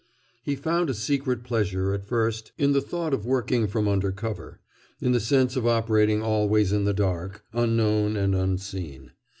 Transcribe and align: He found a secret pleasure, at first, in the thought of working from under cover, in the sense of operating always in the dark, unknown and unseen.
He 0.41 0.55
found 0.55 0.89
a 0.89 0.95
secret 0.95 1.43
pleasure, 1.43 1.93
at 1.93 2.03
first, 2.07 2.53
in 2.57 2.71
the 2.71 2.81
thought 2.81 3.13
of 3.13 3.23
working 3.23 3.67
from 3.67 3.87
under 3.87 4.11
cover, 4.11 4.59
in 4.99 5.11
the 5.11 5.19
sense 5.19 5.55
of 5.55 5.67
operating 5.67 6.23
always 6.23 6.71
in 6.73 6.85
the 6.85 6.93
dark, 6.95 7.43
unknown 7.53 8.17
and 8.17 8.33
unseen. 8.33 9.11